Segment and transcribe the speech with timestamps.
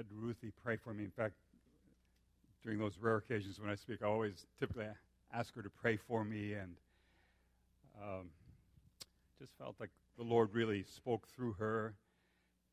[0.00, 1.04] had Ruthie pray for me.
[1.04, 1.34] In fact,
[2.62, 4.86] during those rare occasions when I speak, I always typically
[5.30, 6.76] ask her to pray for me, and
[8.02, 8.30] um,
[9.38, 11.92] just felt like the Lord really spoke through her.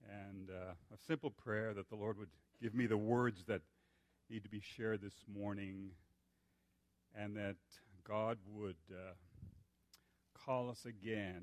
[0.10, 2.30] And uh, a simple prayer that the Lord would
[2.62, 3.60] give me the words that
[4.30, 5.90] need to be shared this morning,
[7.14, 7.58] and that
[8.08, 9.16] God would uh,
[10.34, 11.42] call us again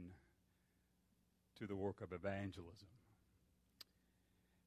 [1.59, 2.89] to the work of evangelism.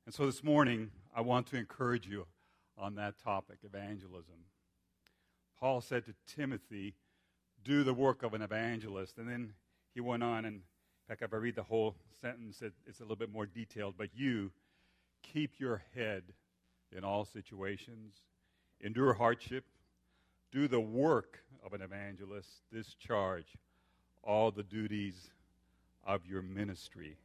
[0.07, 2.27] And so this morning, I want to encourage you
[2.77, 4.35] on that topic, evangelism.
[5.59, 6.95] Paul said to Timothy,
[7.65, 9.17] Do the work of an evangelist.
[9.17, 9.51] And then
[9.93, 10.61] he went on, and in
[11.09, 13.95] fact, if I read the whole sentence, it, it's a little bit more detailed.
[13.97, 14.53] But you
[15.23, 16.23] keep your head
[16.95, 18.13] in all situations,
[18.79, 19.65] endure hardship,
[20.53, 23.57] do the work of an evangelist, discharge
[24.23, 25.31] all the duties
[26.05, 27.17] of your ministry.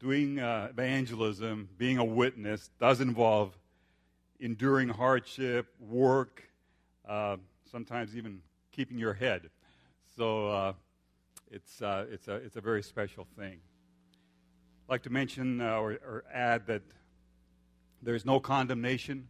[0.00, 3.54] Doing uh, evangelism, being a witness, does involve
[4.40, 6.42] enduring hardship, work,
[7.06, 7.36] uh,
[7.70, 8.40] sometimes even
[8.72, 9.50] keeping your head.
[10.16, 10.72] So uh,
[11.50, 13.60] it's, uh, it's, a, it's a very special thing.
[14.88, 16.82] I'd like to mention uh, or, or add that
[18.00, 19.28] there's no condemnation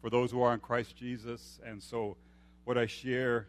[0.00, 1.60] for those who are in Christ Jesus.
[1.66, 2.16] And so
[2.64, 3.48] what I share,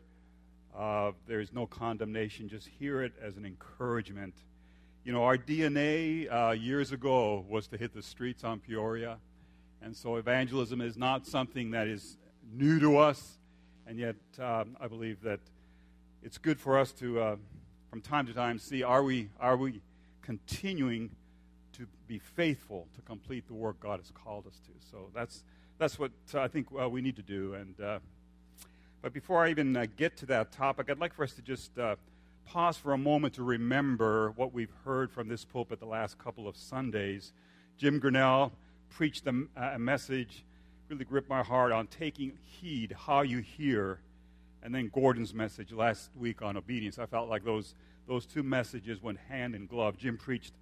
[0.78, 2.50] uh, there's no condemnation.
[2.50, 4.36] Just hear it as an encouragement.
[5.10, 9.18] You know, our DNA uh, years ago was to hit the streets on Peoria.
[9.82, 12.16] And so evangelism is not something that is
[12.54, 13.40] new to us.
[13.88, 15.40] And yet, um, I believe that
[16.22, 17.36] it's good for us to, uh,
[17.90, 19.82] from time to time, see are we, are we
[20.22, 21.10] continuing
[21.74, 24.90] to be faithful to complete the work God has called us to.
[24.92, 25.44] So that's,
[25.80, 27.56] that's what uh, I think uh, we need to do.
[27.56, 27.98] And, uh,
[29.02, 31.72] but before I even uh, get to that topic, I'd like for us to just
[32.50, 36.48] pause for a moment to remember what we've heard from this pulpit the last couple
[36.48, 37.32] of Sundays.
[37.78, 38.52] Jim Grinnell
[38.90, 40.44] preached a, a message,
[40.90, 44.00] really gripped my heart on taking heed how you hear,
[44.64, 46.98] and then Gordon's message last week on obedience.
[46.98, 47.76] I felt like those,
[48.08, 49.96] those two messages went hand in glove.
[49.96, 50.54] Jim preached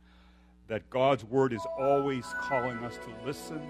[0.68, 3.62] that God's word is always calling us to listen.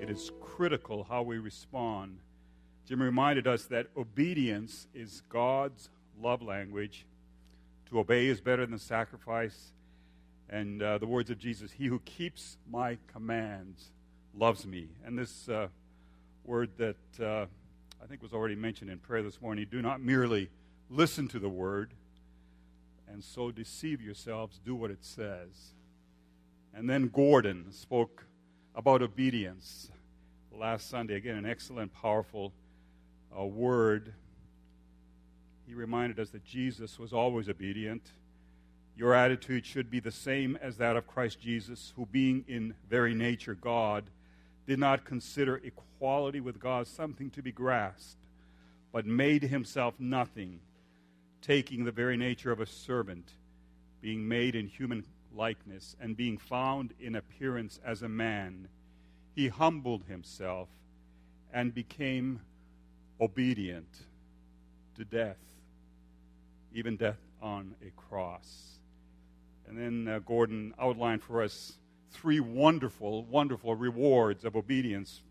[0.00, 2.16] It is critical how we respond.
[2.88, 7.04] Jim reminded us that obedience is God's love language.
[7.90, 9.72] To obey is better than sacrifice.
[10.48, 13.90] And uh, the words of Jesus, He who keeps my commands
[14.36, 14.88] loves me.
[15.04, 15.68] And this uh,
[16.44, 17.46] word that uh,
[18.02, 20.50] I think was already mentioned in prayer this morning do not merely
[20.90, 21.94] listen to the word
[23.08, 25.74] and so deceive yourselves, do what it says.
[26.74, 28.26] And then Gordon spoke
[28.74, 29.90] about obedience
[30.52, 31.14] last Sunday.
[31.14, 32.52] Again, an excellent, powerful
[33.36, 34.12] uh, word.
[35.66, 38.02] He reminded us that Jesus was always obedient.
[38.96, 43.14] Your attitude should be the same as that of Christ Jesus, who, being in very
[43.14, 44.04] nature God,
[44.66, 48.16] did not consider equality with God something to be grasped,
[48.92, 50.60] but made himself nothing,
[51.42, 53.32] taking the very nature of a servant,
[54.00, 58.68] being made in human likeness, and being found in appearance as a man,
[59.34, 60.68] he humbled himself
[61.52, 62.40] and became
[63.20, 63.88] obedient
[64.96, 65.36] to death,
[66.76, 68.78] even death on a cross.
[69.66, 71.72] And then uh, Gordon outlined for us
[72.10, 75.22] three wonderful, wonderful rewards of obedience.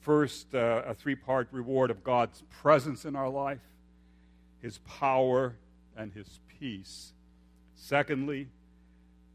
[0.00, 3.62] First, uh, a three part reward of God's presence in our life,
[4.60, 5.54] His power,
[5.96, 7.12] and His peace.
[7.74, 8.48] Secondly,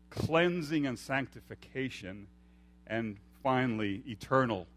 [0.09, 2.27] cleansing and sanctification,
[2.85, 4.67] and finally, eternal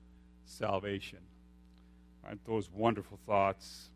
[0.44, 1.18] salvation.
[2.24, 3.90] Aren't those wonderful thoughts?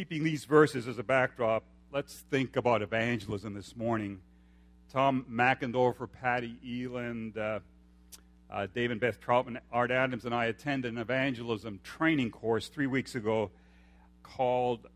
[0.00, 1.62] Keeping these verses as a backdrop,
[1.92, 4.18] let's think about evangelism this morning.
[4.90, 7.60] Tom McIndorfer, Patty Eland, uh,
[8.50, 12.86] uh, Dave and Beth Troutman, Art Adams, and I attended an evangelism training course three
[12.86, 13.50] weeks ago
[14.22, 14.86] called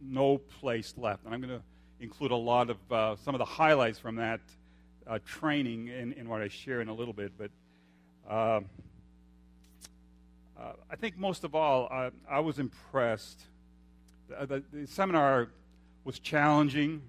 [0.00, 1.24] No Place Left.
[1.24, 1.62] And I'm going to
[2.00, 4.40] include a lot of uh, some of the highlights from that
[5.06, 7.30] uh, training in, in, what I share in a little bit.
[7.38, 7.50] But
[8.28, 8.62] uh,
[10.58, 13.40] uh I think most of all, uh, I was impressed.
[14.30, 15.48] The, the, the, seminar
[16.04, 17.02] was challenging.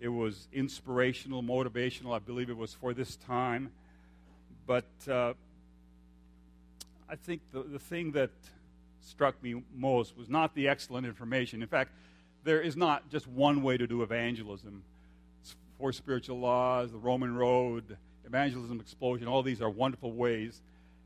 [0.00, 2.14] It was inspirational, motivational.
[2.14, 3.70] I believe it was for this time.
[4.66, 5.34] But uh,
[7.08, 8.30] I think the, the thing that
[9.00, 11.62] struck me most was not the excellent information.
[11.62, 11.92] In fact,
[12.42, 14.82] there is not just one way to do evangelism.
[15.78, 20.60] Four spiritual laws, the Roman road, evangelism explosion, all these are wonderful ways.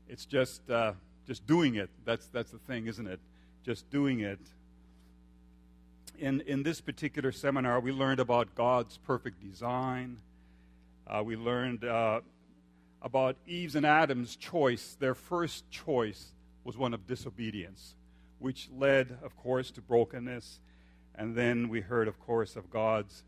[0.09, 0.93] It's just, uh,
[1.27, 1.89] just doing it.
[2.05, 3.19] That's, that's the thing, isn't it?
[3.63, 4.39] Just doing it.
[6.21, 10.17] In, in this particular seminar, we learned about God's perfect design.
[11.07, 12.21] Uh, we learned uh,
[13.01, 14.95] about Eve's and Adam's choice.
[14.99, 16.33] Their first choice
[16.63, 17.95] was one of disobedience,
[18.37, 20.59] which led, of course, to brokenness.
[21.15, 23.23] And then we heard, of course, of God's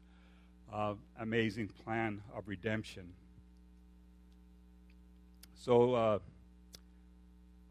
[0.71, 3.09] uh, amazing plan of redemption.
[5.55, 6.19] So, uh,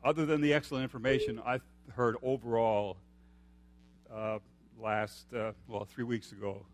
[0.03, 1.61] other than the excellent information I
[1.95, 2.97] heard overall
[4.13, 4.41] uh,
[4.83, 6.67] last, uh, well, three weeks ago,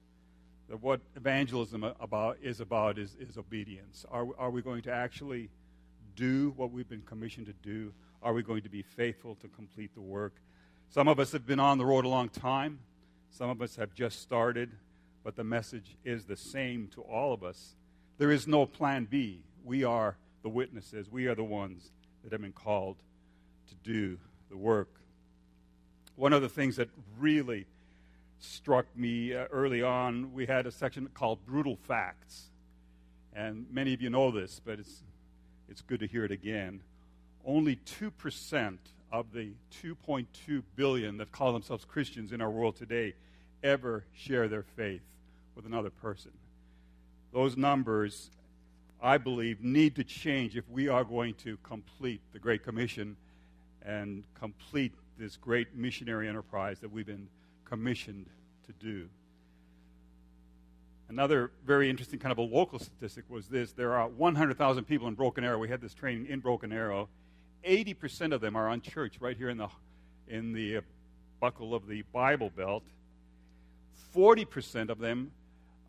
[0.68, 4.04] that what evangelism about is about is, is obedience.
[4.10, 5.50] Are, are we going to actually
[6.16, 7.92] do what we've been commissioned to do?
[8.22, 10.34] Are we going to be faithful to complete the work?
[10.90, 12.80] Some of us have been on the road a long time.
[13.30, 14.70] Some of us have just started,
[15.22, 17.76] but the message is the same to all of us.
[18.16, 19.44] There is no plan B.
[19.64, 21.10] We are the witnesses.
[21.10, 21.90] We are the ones
[22.24, 22.96] that have been called
[23.68, 24.18] to do
[24.50, 24.88] the work.
[26.16, 26.88] One of the things that
[27.18, 27.66] really
[28.38, 32.50] struck me uh, early on, we had a section called Brutal Facts.
[33.34, 35.02] And many of you know this, but it's,
[35.68, 36.80] it's good to hear it again.
[37.44, 38.78] Only 2%
[39.12, 39.52] of the
[39.82, 43.14] 2.2 billion that call themselves Christians in our world today
[43.62, 45.02] ever share their faith
[45.54, 46.32] with another person.
[47.32, 48.30] Those numbers,
[49.02, 53.16] I believe, need to change if we are going to complete the Great Commission
[53.82, 57.28] and complete this great missionary enterprise that we've been
[57.68, 58.26] commissioned
[58.66, 59.08] to do.
[61.08, 65.14] Another very interesting kind of a local statistic was this there are 100,000 people in
[65.14, 65.58] Broken Arrow.
[65.58, 67.08] We had this training in Broken Arrow.
[67.66, 69.68] 80% of them are on church right here in the,
[70.28, 70.80] in the
[71.40, 72.84] buckle of the Bible Belt.
[74.14, 75.32] 40% of them,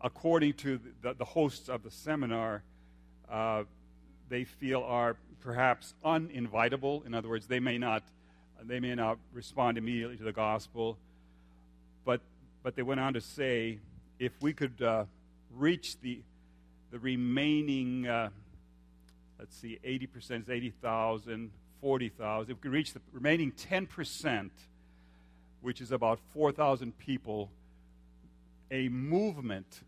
[0.00, 2.62] according to the, the hosts of the seminar,
[3.30, 3.64] uh,
[4.28, 7.04] they feel are perhaps uninvitable.
[7.06, 8.02] In other words, they may not,
[8.62, 10.96] they may not respond immediately to the gospel.
[12.62, 13.78] But, they went on to say
[14.18, 15.04] if we could uh,
[15.56, 16.20] reach the,
[16.90, 18.28] the remaining, uh,
[19.38, 24.50] let's see, 80% is 80,000, 40,000, if we could reach the remaining 10%,
[25.62, 27.50] which is about 4,000 people,
[28.70, 29.80] a movement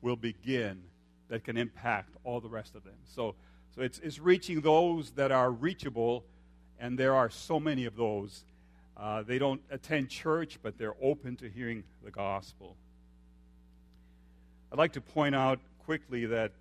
[0.00, 0.80] will begin
[1.28, 2.94] that can impact all the rest of them.
[3.04, 3.34] So,
[3.74, 6.24] so it's, it's reaching those that are reachable,
[6.78, 8.44] and there are so many of those.
[8.96, 12.76] Uh, they don't attend church, but they're open to hearing the gospel.
[14.72, 16.52] I'd like to point out quickly that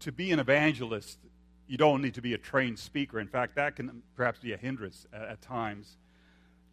[0.00, 1.18] to be an evangelist,
[1.66, 3.20] you don't need to be a trained speaker.
[3.20, 5.96] In fact, that can perhaps be a hindrance at, at times.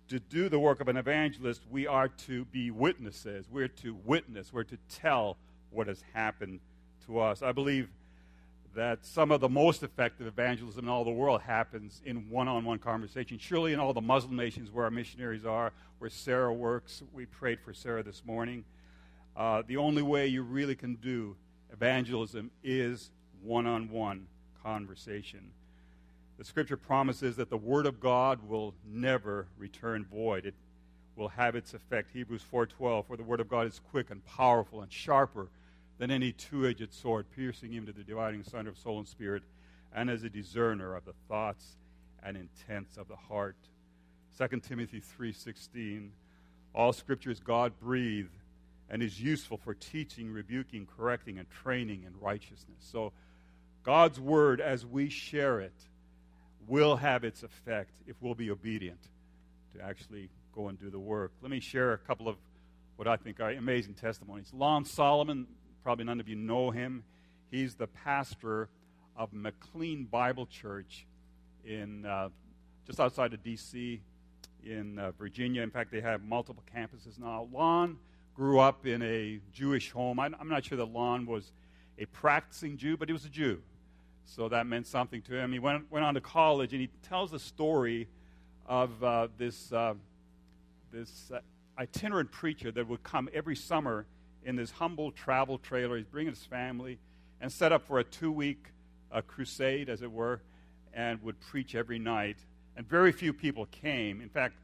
[0.10, 3.46] To do the work of an evangelist, we are to be witnesses.
[3.50, 4.52] We're to witness.
[4.52, 5.38] We're to tell
[5.70, 6.60] what has happened
[7.06, 7.42] to us.
[7.42, 7.90] I believe
[8.76, 12.64] that some of the most effective evangelism in all the world happens in one on
[12.64, 13.38] one conversation.
[13.38, 17.60] Surely, in all the Muslim nations where our missionaries are, where Sarah works, we prayed
[17.60, 18.64] for Sarah this morning.
[19.36, 21.36] Uh, the only way you really can do
[21.72, 23.12] evangelism is
[23.44, 24.28] one on one
[24.64, 25.52] conversation.
[26.38, 30.46] The scripture promises that the word of God will never return void.
[30.46, 30.56] It
[31.16, 32.12] will have its effect.
[32.14, 35.50] Hebrews 4:12 for the word of God is quick and powerful and sharper
[36.02, 39.44] than any two edged sword, piercing even to the dividing asunder of soul and spirit,
[39.94, 41.78] and as a discerner of the thoughts
[42.24, 43.56] and intents of the heart.
[44.36, 46.10] 2 Timothy 3:16
[46.74, 48.36] All scripture is God breathed
[48.90, 52.80] and is useful for teaching, rebuking, correcting and training in righteousness.
[52.80, 53.14] So
[53.84, 55.86] God's word as we share it
[56.68, 59.08] will have its effect if we'll be obedient
[59.76, 61.32] to actually go and do the work.
[61.44, 62.38] Let me share a couple of
[62.96, 64.52] what I think are amazing testimonies.
[64.52, 65.46] Lon Solomon
[65.84, 67.04] Probably none of you know him.
[67.50, 68.70] He's the pastor
[69.18, 71.06] of McLean Bible Church
[71.66, 72.30] in uh,
[72.86, 74.02] just outside of D.C.
[74.64, 75.62] in uh, Virginia.
[75.62, 77.48] In fact, they have multiple campuses now.
[77.52, 77.98] Lon
[78.36, 80.20] grew up in a Jewish home.
[80.20, 81.52] I'm, not sure that Lon was
[81.98, 83.62] a practicing Jew, but he was a Jew.
[84.26, 85.52] So that meant something to him.
[85.52, 88.08] He went, went on to college, and he tells the story
[88.66, 89.96] of uh, this, uh,
[90.92, 91.40] this uh,
[91.78, 94.06] itinerant preacher that would come every summer
[94.44, 95.98] in this humble travel trailer.
[95.98, 97.00] He's bringing his family
[97.40, 98.68] and set up for a two week
[99.12, 100.42] uh, crusade, as it were,
[100.94, 102.38] and would preach every night.
[102.78, 104.22] And very few people came.
[104.22, 104.56] In fact,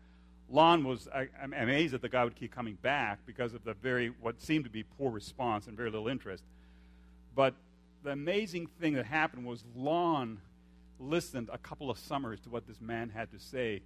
[0.50, 3.74] Lon was I, am amazed that the guy would keep coming back because of the
[3.74, 6.43] very, what seemed to be poor response and very little interest.
[7.36, 7.53] But
[8.03, 10.39] the amazing thing that happened was Lon
[11.00, 13.81] listened a couple of summers to what this man had to say,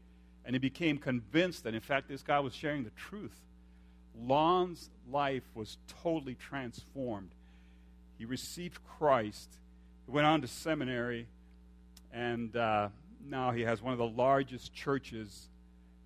[0.46, 3.40] and he became convinced that, in fact, this guy was sharing the truth.
[4.20, 7.32] Lon's life was totally transformed.
[8.18, 9.50] He received Christ.
[10.06, 11.28] He went on to seminary,
[12.12, 12.90] and uh,
[13.26, 15.48] now he has one of the largest churches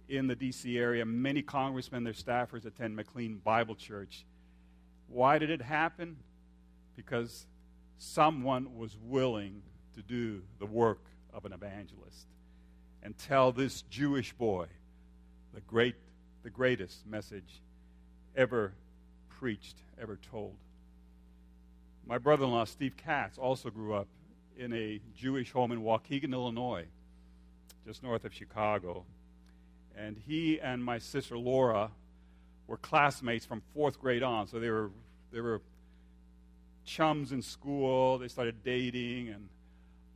[0.07, 0.77] in the D.C.
[0.77, 1.05] area.
[1.05, 4.25] Many congressmen, their staffers attend McLean Bible Church.
[5.07, 6.17] Why did it happen?
[6.95, 7.47] Because
[7.97, 9.61] someone was willing
[9.95, 11.01] to do the work
[11.33, 12.27] of an evangelist
[13.03, 14.67] and tell this Jewish boy
[15.53, 15.95] the great
[16.43, 17.61] the greatest message
[18.35, 18.73] ever
[19.29, 20.55] preached, ever told.
[22.05, 24.07] My brother-in-law Steve Katz also grew up
[24.57, 26.85] in a Jewish home in Waukegan, Illinois,
[27.85, 29.05] just north of Chicago.
[29.97, 31.91] And he and my sister Laura
[32.67, 34.91] were classmates from fourth grade on, so they were
[35.31, 35.61] they were
[36.83, 38.17] chums in school.
[38.17, 39.49] They started dating, and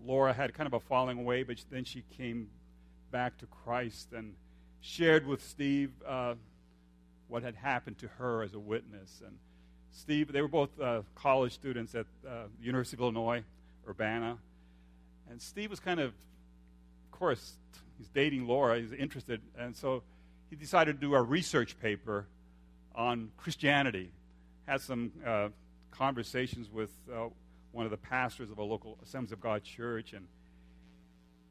[0.06, 2.50] Laura had kind of a falling away, but then she came
[3.12, 4.36] back to Christ and
[4.82, 6.36] shared with Steve uh,
[7.30, 9.22] what had happened to her as a witness.
[9.26, 9.38] And
[9.92, 13.44] Steve, they were both uh, college students at uh, the University of Illinois,
[13.88, 14.38] Urbana.
[15.30, 17.54] And Steve was kind of, of course,
[17.98, 19.42] he's dating Laura, he's interested.
[19.58, 20.04] And so
[20.50, 22.26] he decided to do a research paper
[22.96, 24.12] on Christianity.
[24.66, 25.50] Had some uh,
[25.92, 27.28] conversations with uh,
[27.72, 30.14] one of the pastors of a local Assemblies of God church.
[30.14, 30.28] And,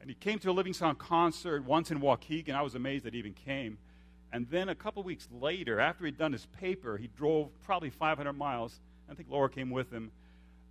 [0.01, 2.53] and he came to a Living Sound concert once in Waukegan.
[2.53, 3.77] I was amazed that he even came.
[4.31, 8.33] And then a couple weeks later, after he'd done his paper, he drove probably 500
[8.33, 8.79] miles.
[9.09, 10.11] I think Laura came with him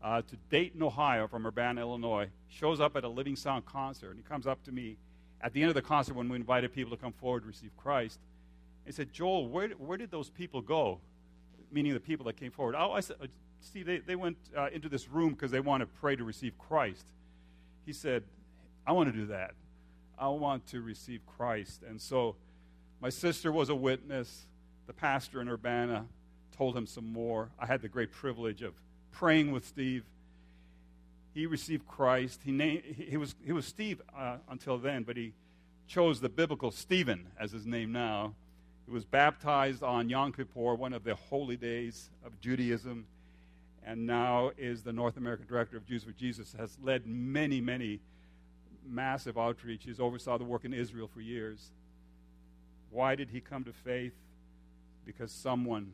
[0.02, 2.28] uh, to Dayton, Ohio, from Urbana, Illinois.
[2.48, 4.96] Shows up at a Living Sound concert, and he comes up to me
[5.40, 7.76] at the end of the concert when we invited people to come forward to receive
[7.76, 8.20] Christ.
[8.86, 11.00] He said, "Joel, where, where did those people go?"
[11.70, 12.74] Meaning the people that came forward.
[12.78, 13.26] Oh, I said, uh,
[13.60, 16.56] "See, they they went uh, into this room because they want to pray to receive
[16.58, 17.04] Christ."
[17.84, 18.22] He said,
[18.86, 19.54] "I want to do that.
[20.16, 22.36] I want to receive Christ." And so
[23.00, 24.46] my sister was a witness.
[24.86, 26.06] The pastor in Urbana
[26.56, 27.50] told him some more.
[27.58, 28.74] I had the great privilege of
[29.12, 30.04] praying with Steve.
[31.34, 32.40] He received Christ.
[32.44, 35.32] He, named, he, was, he was Steve uh, until then, but he
[35.86, 38.34] chose the biblical Stephen as his name now.
[38.86, 43.06] He was baptized on Yom Kippur, one of the holy days of Judaism,
[43.84, 48.00] and now is the North American Director of Jews for Jesus, has led many, many
[48.86, 51.70] massive outreaches, oversaw the work in Israel for years.
[52.90, 54.14] Why did he come to faith?
[55.04, 55.92] Because someone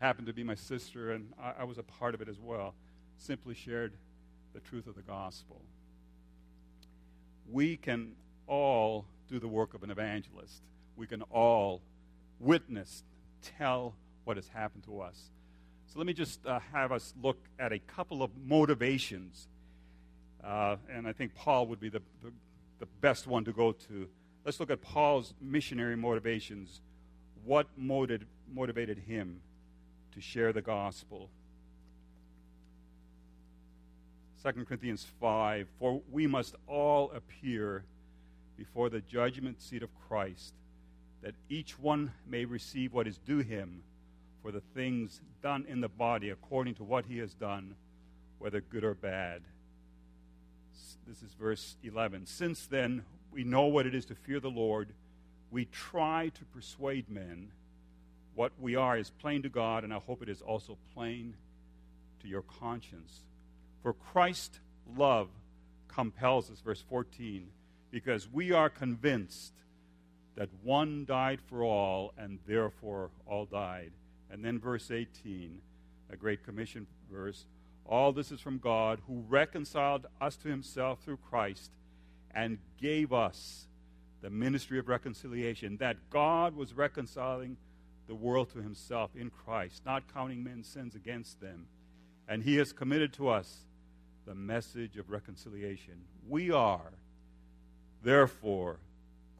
[0.00, 2.74] happened to be my sister, and I, I was a part of it as well,
[3.18, 3.94] simply shared
[4.54, 5.60] the truth of the gospel.
[7.50, 8.12] We can
[8.46, 10.62] all do the work of an evangelist.
[10.96, 11.82] We can all
[12.40, 13.04] witness,
[13.58, 15.30] tell what has happened to us.
[15.86, 19.48] So let me just uh, have us look at a couple of motivations.
[20.42, 22.32] Uh, and I think Paul would be the, the,
[22.80, 24.08] the best one to go to
[24.46, 26.80] Let's look at Paul's missionary motivations.
[27.44, 29.40] What motiv- motivated him
[30.14, 31.30] to share the gospel?
[34.44, 37.82] 2 Corinthians 5 For we must all appear
[38.56, 40.54] before the judgment seat of Christ,
[41.22, 43.82] that each one may receive what is due him
[44.42, 47.74] for the things done in the body according to what he has done,
[48.38, 49.42] whether good or bad.
[51.04, 52.26] This is verse 11.
[52.26, 53.04] Since then,
[53.36, 54.88] we know what it is to fear the Lord.
[55.50, 57.50] We try to persuade men.
[58.34, 61.34] What we are is plain to God, and I hope it is also plain
[62.22, 63.24] to your conscience.
[63.82, 64.58] For Christ's
[64.96, 65.28] love
[65.86, 67.48] compels us, verse 14,
[67.90, 69.52] because we are convinced
[70.36, 73.92] that one died for all, and therefore all died.
[74.30, 75.60] And then verse 18,
[76.10, 77.44] a great commission verse.
[77.84, 81.70] All this is from God, who reconciled us to himself through Christ
[82.36, 83.66] and gave us
[84.20, 87.56] the ministry of reconciliation, that God was reconciling
[88.06, 91.66] the world to himself in Christ, not counting men's sins against them.
[92.28, 93.64] And he has committed to us
[94.26, 95.94] the message of reconciliation.
[96.28, 96.92] We are,
[98.02, 98.80] therefore,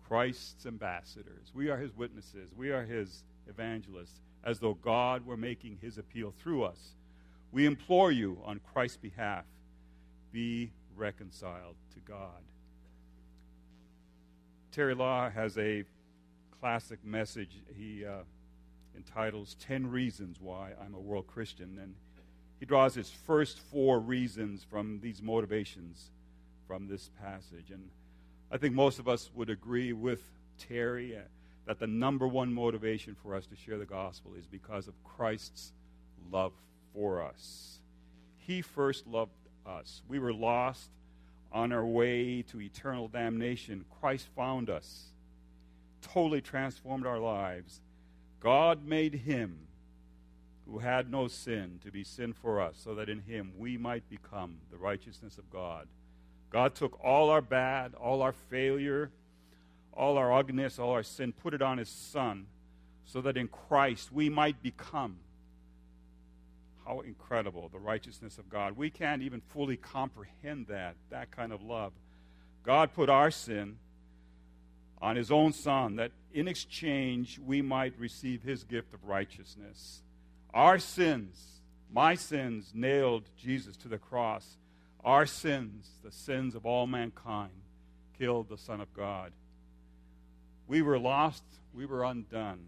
[0.08, 1.52] Christ's ambassadors.
[1.54, 2.50] We are his witnesses.
[2.56, 6.94] We are his evangelists, as though God were making his appeal through us.
[7.52, 9.44] We implore you on Christ's behalf
[10.32, 12.42] be reconciled to God.
[14.76, 15.84] Terry Law has a
[16.60, 18.18] classic message he uh,
[18.94, 21.78] entitles 10 Reasons Why I'm a World Christian.
[21.82, 21.94] And
[22.60, 26.10] he draws his first four reasons from these motivations
[26.66, 27.70] from this passage.
[27.70, 27.88] And
[28.52, 30.20] I think most of us would agree with
[30.58, 31.20] Terry uh,
[31.64, 35.72] that the number one motivation for us to share the gospel is because of Christ's
[36.30, 36.52] love
[36.92, 37.78] for us.
[38.36, 39.32] He first loved
[39.66, 40.02] us.
[40.06, 40.90] We were lost
[41.56, 45.06] on our way to eternal damnation, Christ found us,
[46.02, 47.80] totally transformed our lives.
[48.40, 49.60] God made him
[50.66, 54.06] who had no sin to be sin for us, so that in him we might
[54.10, 55.88] become the righteousness of God.
[56.50, 59.10] God took all our bad, all our failure,
[59.94, 62.44] all our ugliness, all our sin, put it on his Son,
[63.06, 65.16] so that in Christ we might become
[66.86, 68.76] how incredible the righteousness of God.
[68.76, 71.92] We can't even fully comprehend that, that kind of love.
[72.62, 73.76] God put our sin
[75.02, 80.02] on his own Son that in exchange we might receive his gift of righteousness.
[80.54, 81.60] Our sins,
[81.92, 84.56] my sins, nailed Jesus to the cross.
[85.04, 87.52] Our sins, the sins of all mankind,
[88.18, 89.32] killed the Son of God.
[90.66, 92.66] We were lost, we were undone,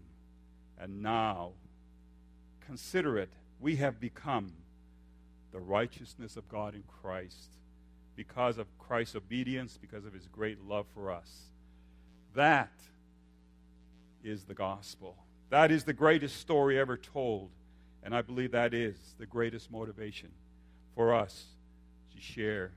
[0.79, 1.51] and now,
[2.65, 3.29] consider it,
[3.59, 4.53] we have become
[5.51, 7.57] the righteousness of God in Christ
[8.15, 11.49] because of Christ's obedience, because of his great love for us.
[12.35, 12.71] That
[14.23, 15.15] is the gospel.
[15.49, 17.49] That is the greatest story ever told.
[18.03, 20.29] And I believe that is the greatest motivation
[20.95, 21.45] for us
[22.13, 22.71] to share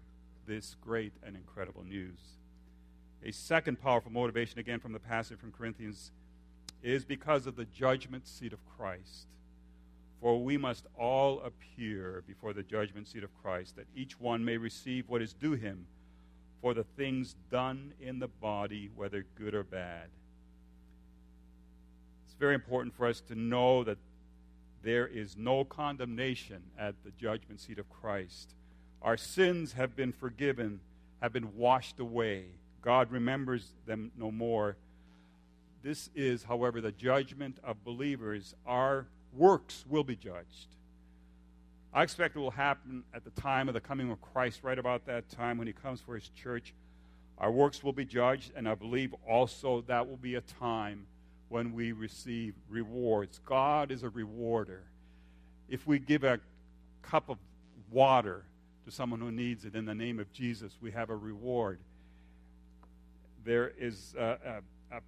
[0.47, 2.19] this great and incredible news.
[3.25, 6.11] A second powerful motivation, again from the passage from Corinthians,
[6.83, 9.29] is because of the judgment seat of Christ.
[10.23, 14.57] For we must all appear before the judgment seat of Christ, that each one may
[14.57, 15.85] receive what is due him
[16.61, 20.07] for the things done in the body, whether good or bad.
[22.25, 23.99] It's very important for us to know that
[24.85, 28.55] there is no condemnation at the judgment seat of Christ.
[29.02, 30.79] Our sins have been forgiven,
[31.21, 32.45] have been washed away.
[32.81, 34.76] God remembers them no more.
[35.83, 38.55] This is, however, the judgment of believers.
[38.64, 40.69] Our works will be judged.
[41.95, 45.05] I expect it will happen at the time of the coming of Christ, right about
[45.07, 46.73] that time when he comes for his church.
[47.39, 51.07] Our works will be judged, and I believe also that will be a time
[51.49, 53.41] when we receive rewards.
[53.45, 54.85] God is a rewarder.
[55.69, 56.41] If we give a
[57.03, 57.37] cup of
[57.91, 58.45] water
[58.87, 61.79] to someone who needs it in the name of Jesus, we have a reward.
[63.45, 64.62] There is a,
[64.93, 65.01] a, a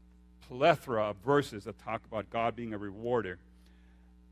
[0.48, 3.38] plethora of verses that talk about God being a rewarder.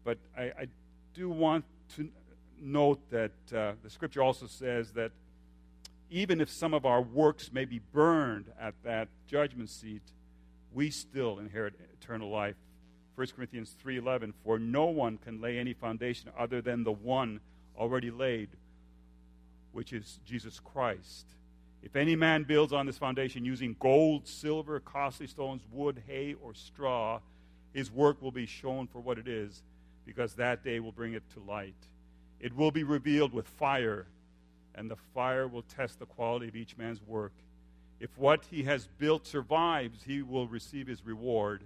[0.05, 0.67] But I, I
[1.15, 1.65] do want
[1.97, 2.09] to
[2.61, 5.13] note that uh, the scripture also says that
[6.11, 10.03] even if some of our works may be burned at that judgment seat,
[10.73, 12.57] we still inherit eternal life.
[13.15, 17.41] 1 Corinthians 3:11 For no one can lay any foundation other than the one
[17.77, 18.49] already laid,
[19.73, 21.27] which is Jesus Christ.
[21.83, 26.55] If any man builds on this foundation using gold, silver, costly stones, wood, hay, or
[26.55, 27.21] straw,
[27.73, 29.63] his work will be shown for what it is,
[30.05, 31.75] because that day will bring it to light.
[32.41, 34.07] It will be revealed with fire,
[34.75, 37.33] and the fire will test the quality of each man's work.
[38.01, 41.63] If what he has built survives, he will receive his reward.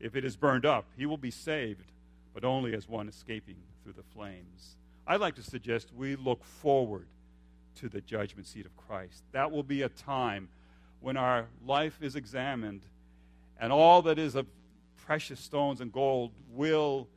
[0.00, 1.92] If it is burned up, he will be saved,
[2.34, 4.76] but only as one escaping through the flames.
[5.06, 7.06] I'd like to suggest we look forward
[7.76, 9.22] to the judgment seat of Christ.
[9.32, 10.48] That will be a time
[11.00, 12.82] when our life is examined
[13.58, 14.46] and all that is of
[15.04, 17.08] precious stones and gold will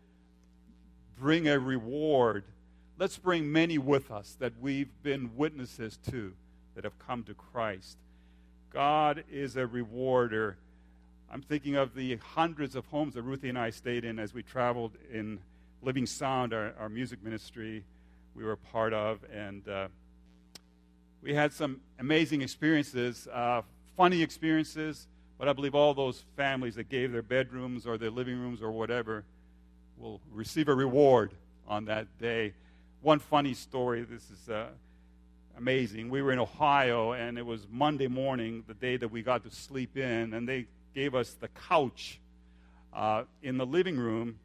[1.24, 2.44] bring a reward
[3.00, 6.34] Let's bring many with us that we've been witnesses to
[6.76, 7.98] that have come to Christ.
[8.72, 10.58] God is a rewarder.
[11.32, 14.44] I'm thinking of the hundreds of homes that Ruthie and I stayed in as we
[14.44, 15.40] traveled in
[15.82, 17.84] Living Sound, our, our music ministry
[18.36, 19.20] we were part of.
[19.34, 19.88] And uh,
[21.24, 23.64] we had some amazing experiences, uh,
[23.98, 25.08] funny experiences,
[25.40, 28.72] but I believe all those families that gave their bedrooms or their living rooms or
[28.72, 29.24] whatever
[30.04, 31.32] will receive a reward
[31.66, 32.52] on that day
[33.02, 34.02] one funny story.
[34.02, 34.68] This is uh,
[35.58, 36.10] amazing.
[36.10, 39.50] We were in Ohio, and it was Monday morning, the day that we got to
[39.50, 42.20] sleep in, and they gave us the couch
[42.94, 44.40] uh, in the living room.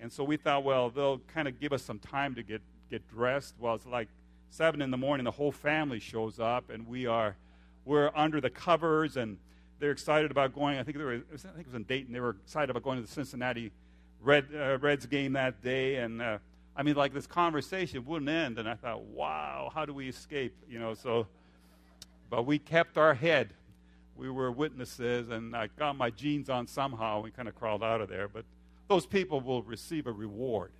[0.00, 3.06] And so we thought, well, they'll kind of give us some time to get, get
[3.10, 3.56] dressed.
[3.58, 4.08] Well, it's like
[4.48, 7.36] 7 in the morning, the whole family shows up, and we are
[7.84, 9.36] we're under the covers, and
[9.80, 10.78] they're excited about going.
[10.78, 12.14] I think, they were, I think it was in Dayton.
[12.14, 13.70] They were excited about going to the Cincinnati
[14.20, 16.38] Red, uh, Reds game that day, and uh,
[16.76, 18.58] I mean, like this conversation wouldn't end.
[18.58, 20.54] And I thought, wow, how do we escape?
[20.68, 21.26] You know, so,
[22.30, 23.52] but we kept our head.
[24.16, 27.20] We were witnesses, and I got my jeans on somehow.
[27.20, 28.28] We kind of crawled out of there.
[28.28, 28.44] But
[28.88, 30.72] those people will receive a reward.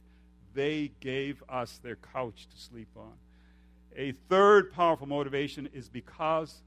[0.55, 3.13] They gave us their couch to sleep on.
[3.97, 6.63] A third powerful motivation is because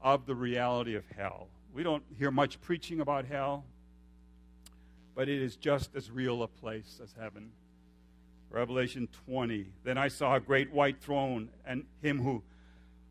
[0.00, 1.48] of the reality of hell.
[1.74, 3.64] We don't hear much preaching about hell,
[5.14, 7.50] but it is just as real a place as heaven.
[8.50, 9.66] Revelation 20.
[9.84, 12.42] Then I saw a great white throne, and him who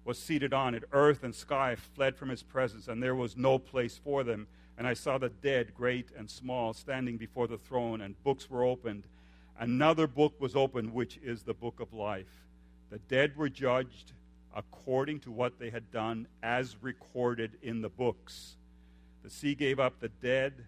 [0.06, 0.84] was seated on it.
[0.92, 4.48] Earth and sky fled from his presence, and there was no place for them.
[4.78, 8.64] And I saw the dead, great and small, standing before the throne, and books were
[8.64, 9.04] opened.
[9.60, 12.48] Another book was opened, which is the book of life.
[12.90, 14.14] The dead were judged
[14.56, 18.58] according to what they had done, as recorded in the books.
[19.24, 20.66] The sea gave up the dead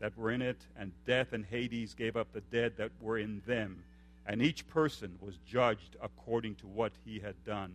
[0.00, 3.42] that were in it, and death and Hades gave up the dead that were in
[3.46, 3.84] them
[4.30, 7.72] and each person was judged according to what he had done.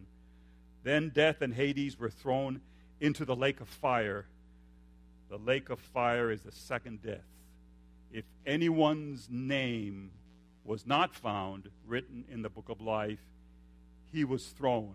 [0.84, 2.62] Then death and Hades were thrown
[3.02, 4.26] into the lake of fire.
[5.30, 7.26] The lake of fire is the second death.
[8.10, 10.12] If anyone's name
[10.64, 13.20] was not found written in the book of life,
[14.14, 14.94] he was thrown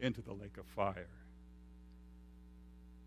[0.00, 1.19] into the lake of fire.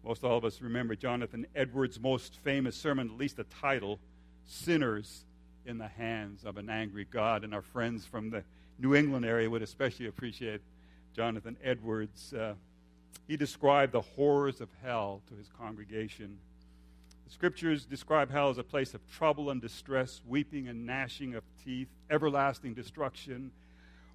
[0.03, 3.99] Most all of us remember Jonathan Edwards' most famous sermon, at least the title,
[4.45, 5.23] Sinners
[5.65, 7.45] in the Hands of an Angry God.
[7.45, 8.43] And our friends from the
[8.77, 10.59] New England area would especially appreciate
[11.15, 12.33] Jonathan Edwards.
[12.33, 12.55] Uh,
[13.29, 16.37] he described the horrors of hell to his congregation.
[17.25, 21.43] The scriptures describe hell as a place of trouble and distress, weeping and gnashing of
[21.63, 23.51] teeth, everlasting destruction,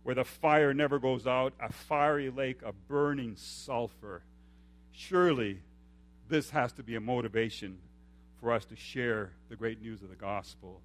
[0.03, 4.23] where the fire never goes out, a fiery lake of burning sulfur.
[4.93, 5.61] Surely
[6.29, 7.79] this has to be a motivation
[8.41, 10.81] for us to share the great news of the gospel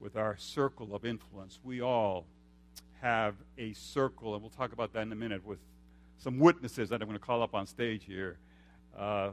[0.00, 1.60] with our circle of influence.
[1.64, 2.26] We all
[3.00, 5.58] have a circle, and we'll talk about that in a minute with
[6.18, 8.38] some witnesses that I'm going to call up on stage here.
[8.96, 9.30] Uh,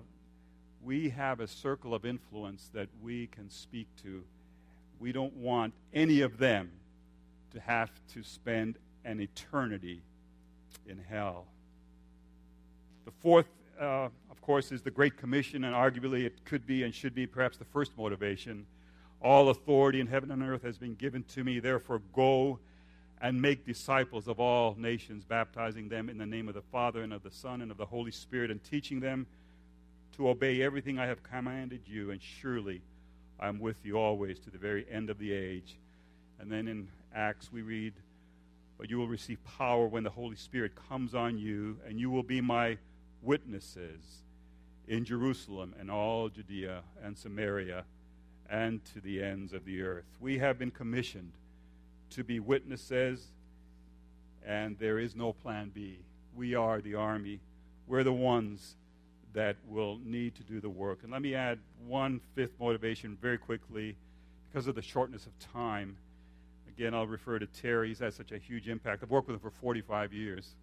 [0.84, 4.24] we have a circle of influence that we can speak to.
[5.00, 6.72] We don't want any of them
[7.54, 10.02] to have to spend an eternity
[10.88, 11.46] in hell.
[13.06, 13.48] The fourth,
[13.80, 17.26] uh, of course, is the Great Commission, and arguably it could be and should be
[17.26, 18.66] perhaps the first motivation.
[19.22, 22.60] All authority in heaven and earth has been given to me, therefore, go
[23.22, 27.14] and make disciples of all nations, baptizing them in the name of the Father and
[27.14, 29.26] of the Son and of the Holy Spirit, and teaching them
[30.18, 32.82] to obey everything I have commanded you, and surely
[33.40, 35.78] I am with you always to the very end of the age.
[36.40, 37.94] And then in Acts we read,
[38.78, 42.24] But you will receive power when the Holy Spirit comes on you, and you will
[42.24, 42.78] be my
[43.24, 44.24] witnesses
[44.88, 47.86] in Jerusalem and all Judea and Samaria
[48.50, 50.06] and to the ends of the earth.
[50.20, 51.32] We have been commissioned
[52.12, 53.28] to be witnesses,
[54.46, 56.00] and there is no plan B.
[56.36, 57.40] We are the army.
[57.88, 58.76] We're the ones
[59.34, 61.00] that will need to do the work.
[61.04, 63.96] And let me add one fifth motivation very quickly
[64.48, 65.98] because of the shortness of time.
[66.68, 67.88] Again, I'll refer to Terry.
[67.90, 69.02] He's had such a huge impact.
[69.04, 70.56] I've worked with him for 45 years.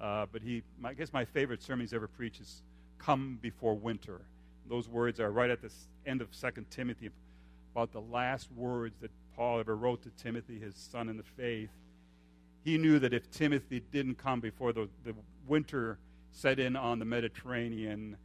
[0.00, 2.62] Uh, but he, I guess my favorite sermon he's ever preached is
[2.98, 4.20] Come Before Winter.
[4.68, 5.70] Those words are right at the
[6.06, 7.10] end of 2 Timothy,
[7.72, 11.70] about the last words that Paul ever wrote to Timothy, his son in the faith.
[12.64, 15.14] He knew that if Timothy didn't come before the, the
[15.46, 15.98] winter
[16.32, 18.16] set in on the Mediterranean,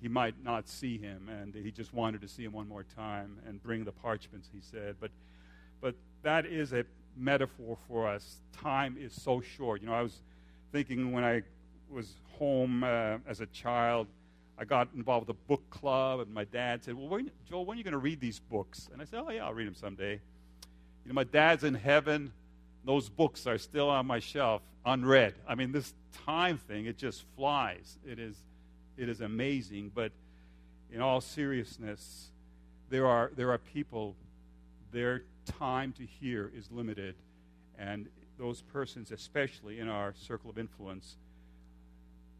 [0.00, 3.38] he might not see him, and he just wanted to see him one more time
[3.46, 4.96] and bring the parchments, he said.
[5.00, 5.10] But,
[5.80, 6.84] but that is a
[7.16, 8.40] metaphor for us.
[8.52, 9.80] Time is so short.
[9.80, 10.20] You know, I was
[10.72, 11.42] thinking when I
[11.90, 14.06] was home uh, as a child,
[14.58, 17.76] I got involved with a book club, and my dad said, Well, when, Joel, when
[17.76, 18.88] are you going to read these books?
[18.92, 20.12] And I said, Oh, yeah, I'll read them someday.
[20.12, 22.32] You know, my dad's in heaven.
[22.84, 25.34] Those books are still on my shelf, unread.
[25.46, 25.94] I mean, this
[26.26, 27.98] time thing, it just flies.
[28.06, 28.36] It is,
[28.96, 29.92] it is amazing.
[29.94, 30.12] But
[30.92, 32.30] in all seriousness,
[32.90, 34.16] there are, there are people,
[34.90, 37.14] their time to hear is limited.
[37.78, 41.16] And those persons, especially in our circle of influence,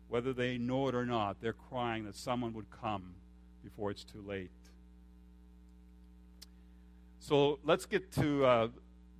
[0.08, 3.14] whether they know it or not, they're crying that someone would come
[3.62, 4.50] before it's too late.
[7.20, 8.68] So let's get to uh,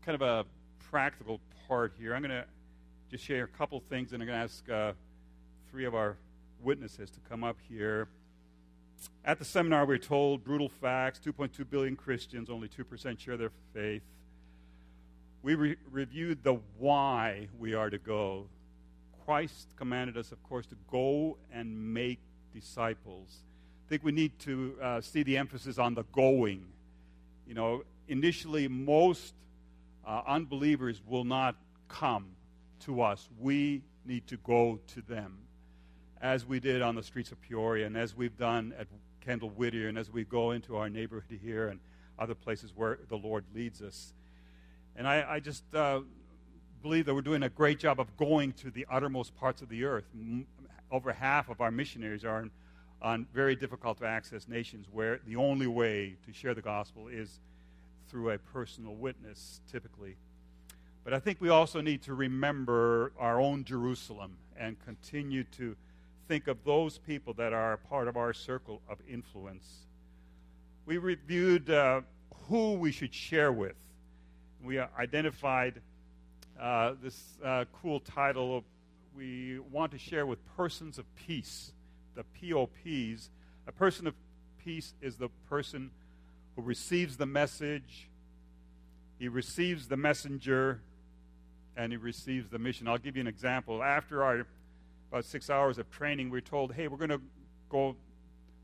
[0.03, 0.47] kind of a
[0.91, 2.15] practical part here.
[2.15, 2.47] I'm going to
[3.11, 4.93] just share a couple things, and I'm going to ask uh,
[5.71, 6.17] three of our
[6.63, 8.09] witnesses to come up here.
[9.25, 13.53] At the seminar, we are told brutal facts 2.2 billion Christians, only 2% share their
[13.75, 14.03] faith.
[15.43, 18.47] We re- reviewed the why we are to go.
[19.25, 22.19] Christ commanded us, of course, to go and make
[22.53, 23.45] disciples.
[23.87, 26.65] I think we need to uh, see the emphasis on the going.
[27.47, 29.35] You know, initially, most
[30.07, 31.57] uh, unbelievers will not
[31.89, 32.27] come
[32.81, 33.29] to us.
[33.39, 35.39] We need to go to them,
[36.21, 38.87] as we did on the streets of Peoria, and as we've done at
[39.21, 41.81] Kendall Whittier, and as we go into our neighborhood here and
[42.19, 44.13] other places where the Lord leads us.
[44.99, 46.01] And I, I just uh,
[46.83, 49.85] believe that we're doing a great job of going to the uttermost parts of the
[49.85, 50.07] earth.
[50.91, 52.51] Over half of our missionaries are in,
[53.01, 57.39] on very difficult to access nations where the only way to share the gospel is
[58.09, 60.17] through a personal witness, typically.
[61.05, 65.77] But I think we also need to remember our own Jerusalem and continue to
[66.27, 69.87] think of those people that are part of our circle of influence.
[70.87, 72.01] We reviewed uh,
[72.49, 73.77] who we should share with.
[74.63, 75.81] We identified
[76.61, 78.65] uh, this uh, cool title
[79.17, 81.73] we want to share with persons of peace,
[82.15, 83.31] the POPs.
[83.67, 84.15] A person of
[84.65, 85.91] peace is the person
[86.57, 88.09] who receives the message,
[89.19, 90.81] he receives the messenger,
[91.77, 92.89] and he receives the mission.
[92.89, 93.83] I'll give you an example.
[93.83, 94.47] After our
[95.11, 97.21] about six hours of training, we are told, hey, we're going to
[97.71, 97.97] go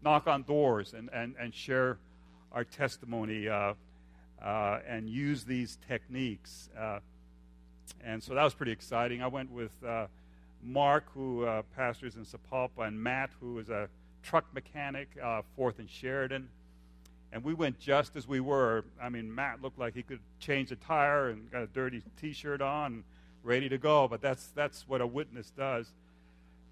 [0.03, 1.99] knock on doors and, and, and share
[2.53, 3.73] our testimony uh,
[4.45, 6.69] uh, and use these techniques.
[6.79, 7.01] Uh,
[8.05, 9.23] and so that was pretty exciting.
[9.23, 10.07] I went with uh,
[10.63, 13.89] Mark, who uh, pastors in Sapulpa, and Matt, who is a
[14.23, 16.49] truck mechanic, uh, Fourth and Sheridan.
[17.33, 18.85] And we went just as we were.
[19.03, 22.61] I mean, Matt looked like he could change a tire and got a dirty T-shirt
[22.61, 23.03] on,
[23.43, 24.07] ready to go.
[24.07, 25.91] But that's that's what a witness does.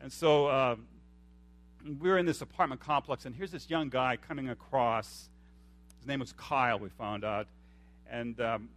[0.01, 0.87] And so um,
[2.01, 5.29] we were in this apartment complex, and here's this young guy coming across.
[5.99, 6.79] His name was Kyle.
[6.79, 7.47] We found out,
[8.11, 8.69] and um,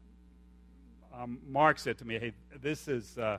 [1.14, 3.38] um, Mark said to me, "Hey, this is uh,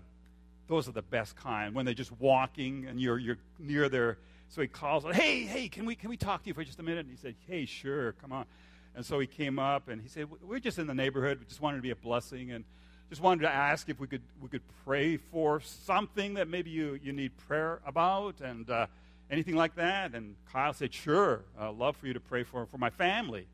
[0.68, 4.18] those are the best kind when they're just walking and you're you're near their."
[4.48, 6.82] So he calls, "Hey, hey, can we can we talk to you for just a
[6.82, 8.46] minute?" And he said, "Hey, sure, come on."
[8.94, 11.38] And so he came up and he said, "We're just in the neighborhood.
[11.38, 12.64] We just wanted to be a blessing and
[13.10, 16.98] just wanted to ask if we could we could pray for something that maybe you
[17.02, 18.86] you need prayer about and uh,
[19.30, 22.78] anything like that." And Kyle said, "Sure, I'd love for you to pray for for
[22.78, 23.46] my family."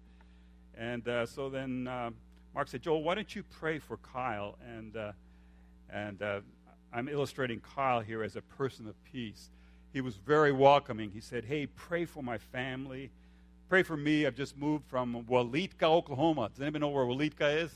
[0.76, 2.10] And uh, so then uh,
[2.54, 5.12] Mark said, "Joel, why don't you pray for Kyle?" And uh,
[5.90, 6.40] and uh,
[6.92, 9.50] I'm illustrating Kyle here as a person of peace
[9.92, 11.10] he was very welcoming.
[11.10, 13.10] He said, Hey, pray for my family.
[13.68, 14.26] Pray for me.
[14.26, 16.48] I've just moved from Weleetka, Oklahoma.
[16.48, 17.70] Does anybody know where Weleetka is?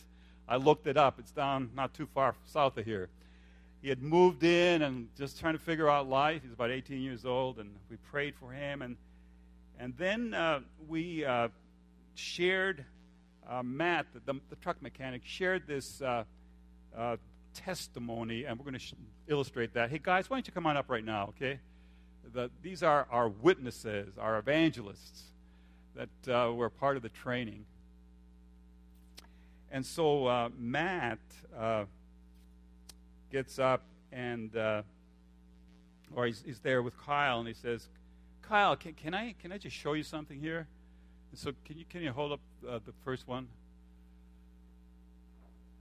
[0.49, 1.19] I looked it up.
[1.19, 3.09] It's down not too far south of here.
[3.83, 6.43] He had moved in and just trying to figure out life.
[6.43, 8.83] He's about 18 years old, and we prayed for him.
[8.83, 8.97] And,
[9.79, 11.49] and then uh, we uh,
[12.17, 12.85] shared,
[13.49, 16.25] uh, Matt, the, the, truck mechanic, shared this uh,
[16.97, 17.17] uh,
[17.55, 18.95] testimony, and we're going to sh-
[19.29, 19.91] illustrate that.
[19.91, 21.61] Hey, guys, why don't you come on up right now, okay?
[22.33, 25.23] the, these are our witnesses, our evangelists
[25.95, 27.65] that uh, were part of the training.
[29.71, 31.19] And so uh, Matt
[31.57, 31.85] uh,
[33.31, 34.55] gets up and,
[36.15, 37.89] or he's, he's, there with Kyle, and he says,
[38.43, 40.69] "Kyle, can, can, I can I just show you something here?"
[41.37, 43.49] So can you can you hold up uh, the first one?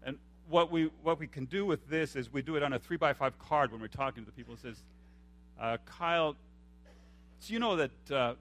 [0.03, 0.17] And
[0.49, 2.97] what we what we can do with this is we do it on a three
[2.97, 4.53] by five card when we're talking to the people.
[4.55, 4.83] It says,
[5.59, 6.35] uh, Kyle,
[7.39, 8.33] so you know that, uh,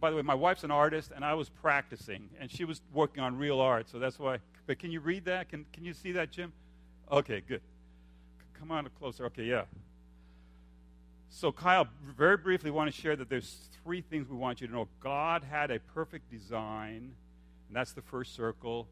[0.00, 3.22] by the way, my wife's an artist, and I was practicing, and she was working
[3.22, 4.38] on real art, so that's why.
[4.66, 5.48] But can you read that?
[5.48, 6.52] Can, can you see that, Jim?
[7.10, 7.60] Okay, good.
[8.58, 9.26] Come on closer.
[9.26, 9.62] Okay, yeah.
[11.28, 14.72] So, Kyle, very briefly, want to share that there's three things we want you to
[14.72, 14.88] know.
[15.00, 17.12] God had a perfect design,
[17.68, 18.88] and that's the first circle.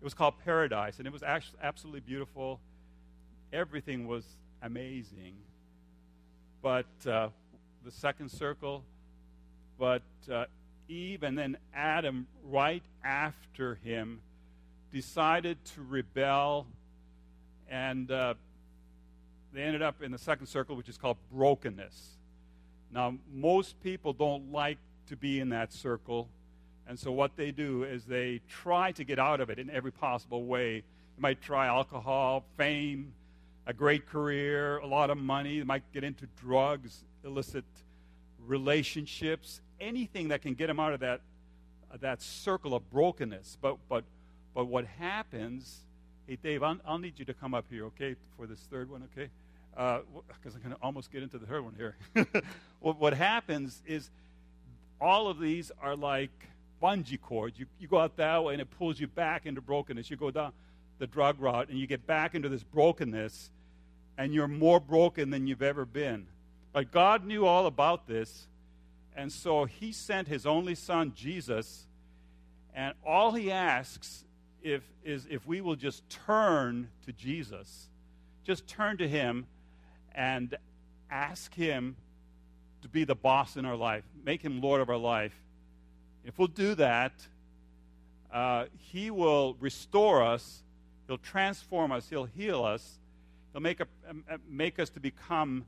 [0.00, 2.60] It was called Paradise, and it was actually absolutely beautiful.
[3.52, 4.24] Everything was
[4.62, 5.34] amazing.
[6.62, 7.28] But uh,
[7.84, 8.82] the second circle,
[9.78, 10.46] but uh,
[10.88, 14.20] Eve and then Adam, right after him,
[14.92, 16.66] decided to rebel,
[17.68, 18.34] and uh,
[19.54, 22.18] they ended up in the second circle, which is called brokenness.
[22.90, 26.28] Now, most people don't like to be in that circle,
[26.86, 29.92] and so what they do is they try to get out of it in every
[29.92, 30.80] possible way.
[31.16, 33.12] They might try alcohol, fame,
[33.66, 35.58] a great career, a lot of money.
[35.58, 37.64] They might get into drugs, illicit
[38.46, 41.20] relationships, anything that can get them out of that,
[41.92, 43.56] uh, that circle of brokenness.
[43.60, 44.04] But, but,
[44.54, 45.80] but what happens,
[46.26, 49.08] hey, Dave, I'll, I'll need you to come up here, okay, for this third one,
[49.12, 49.30] okay?
[49.74, 51.96] Because uh, I'm going to almost get into the third one here.
[52.80, 54.10] what, what happens is
[55.00, 56.30] all of these are like
[56.82, 57.58] bungee cords.
[57.58, 60.10] You, you go out that way and it pulls you back into brokenness.
[60.10, 60.52] You go down
[60.98, 63.50] the drug route and you get back into this brokenness
[64.16, 66.26] and you're more broken than you've ever been.
[66.72, 68.46] But God knew all about this,
[69.16, 71.86] and so He sent His only Son, Jesus,
[72.74, 74.24] and all He asks
[74.62, 77.88] if, is if we will just turn to Jesus,
[78.44, 79.46] just turn to Him
[80.14, 80.56] and
[81.10, 81.96] ask Him
[82.82, 85.34] to be the boss in our life, make Him Lord of our life.
[86.24, 87.12] If we'll do that,
[88.32, 90.62] uh, He will restore us,
[91.06, 92.98] He'll transform us, He'll heal us
[93.54, 93.86] He'll make, a,
[94.50, 95.64] make us to become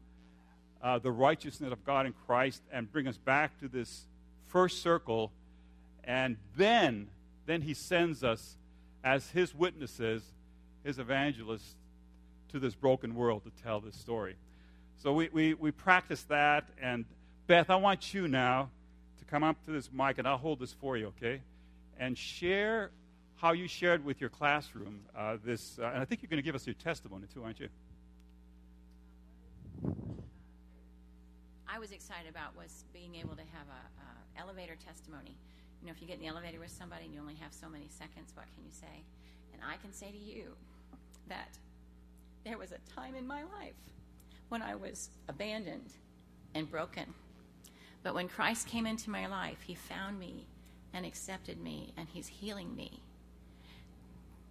[0.82, 4.06] uh, the righteousness of God in Christ and bring us back to this
[4.48, 5.30] first circle.
[6.02, 7.06] And then,
[7.46, 8.56] then He sends us
[9.04, 10.24] as His witnesses,
[10.82, 11.76] His evangelists,
[12.52, 14.36] to this broken world to tell this story.
[15.02, 16.64] So we, we, we practice that.
[16.80, 17.04] And
[17.46, 18.70] Beth, I want you now
[19.18, 21.40] to come up to this mic, and I'll hold this for you, okay?
[21.98, 22.90] And share
[23.36, 26.44] how you shared with your classroom uh, this, uh, and I think you're going to
[26.44, 27.68] give us your testimony too, aren't you?
[31.68, 33.82] I was excited about was being able to have a,
[34.40, 35.36] a elevator testimony.
[35.82, 37.68] You know, if you get in the elevator with somebody and you only have so
[37.68, 39.04] many seconds, what can you say?
[39.52, 40.56] And I can say to you
[41.28, 41.58] that
[42.46, 43.74] there was a time in my life
[44.50, 45.92] when I was abandoned
[46.54, 47.12] and broken.
[48.04, 50.46] But when Christ came into my life, he found me
[50.94, 53.02] and accepted me, and he's healing me.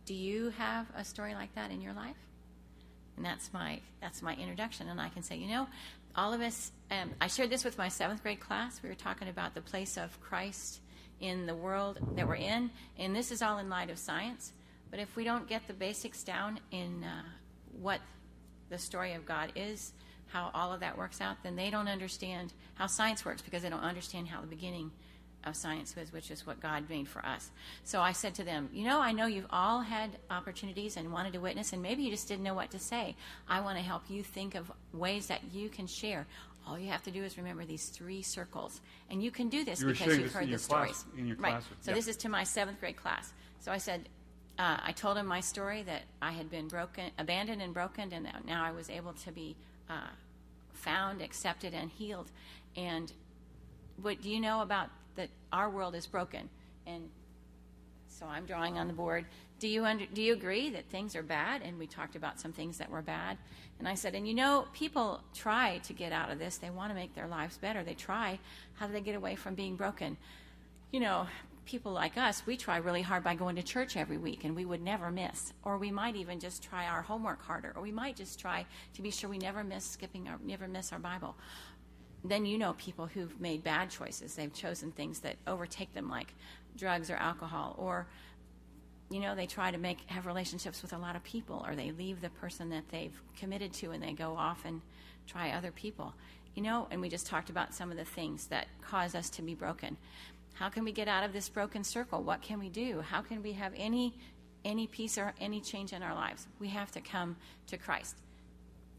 [0.05, 2.17] Do you have a story like that in your life?
[3.15, 5.65] And that's my that's my introduction, and I can say, you know,
[6.17, 6.73] all of us.
[6.91, 8.83] Um, I shared this with my seventh grade class.
[8.83, 10.81] We were talking about the place of Christ
[11.21, 14.51] in the world that we're in, and this is all in light of science.
[14.91, 17.23] But if we don't get the basics down in uh,
[17.81, 17.99] what
[18.69, 19.93] the story of God is,
[20.27, 23.69] how all of that works out, then they don't understand how science works because they
[23.69, 24.91] don't understand how the beginning
[25.45, 27.51] of science was, which is what God made for us.
[27.83, 31.33] So I said to them, You know, I know you've all had opportunities and wanted
[31.33, 33.15] to witness, and maybe you just didn't know what to say.
[33.47, 36.25] I want to help you think of ways that you can share.
[36.67, 38.81] All you have to do is remember these three circles.
[39.11, 41.03] And you can do this You because you've heard the stories.
[41.03, 41.61] class- in your right.
[41.81, 41.95] So yeah.
[41.95, 43.31] this is to my seventh grade class.
[43.59, 44.09] So I said,
[44.57, 48.27] uh, I told him my story that I had been broken, abandoned and broken, and
[48.45, 49.55] now- I was able to be
[49.89, 50.09] uh,
[50.73, 52.31] found, accepted, and healed.
[52.75, 53.11] And
[54.01, 55.29] what do you know about that?
[55.51, 56.49] Our world is broken,
[56.87, 57.09] and
[58.07, 59.25] so I'm drawing on the board.
[59.59, 61.61] Do you under, do you agree that things are bad?
[61.61, 63.37] And we talked about some things that were bad.
[63.79, 66.57] And I said, and you know, people try to get out of this.
[66.57, 67.83] They want to make their lives better.
[67.83, 68.39] They try.
[68.75, 70.17] How do they get away from being broken?
[70.91, 71.27] You know,
[71.65, 74.65] people like us, we try really hard by going to church every week, and we
[74.65, 75.53] would never miss.
[75.63, 77.73] Or we might even just try our homework harder.
[77.75, 80.93] Or we might just try to be sure we never miss skipping our, never miss
[80.93, 81.35] our Bible
[82.29, 84.35] then you know people who've made bad choices.
[84.35, 86.33] They've chosen things that overtake them, like
[86.75, 88.07] drugs or alcohol, or
[89.09, 91.91] you know they try to make have relationships with a lot of people, or they
[91.91, 94.81] leave the person that they've committed to and they go off and
[95.27, 96.13] try other people.
[96.55, 99.41] You know, and we just talked about some of the things that cause us to
[99.41, 99.97] be broken.
[100.55, 102.23] How can we get out of this broken circle?
[102.23, 103.01] What can we do?
[103.01, 104.17] How can we have any
[104.63, 106.47] any peace or any change in our lives?
[106.59, 107.37] We have to come
[107.67, 108.15] to Christ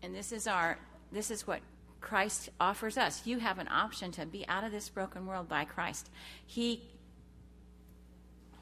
[0.02, 0.78] and this is our
[1.12, 1.60] this is what
[2.00, 3.26] Christ offers us.
[3.26, 6.10] You have an option to be out of this broken world by Christ.
[6.46, 6.82] He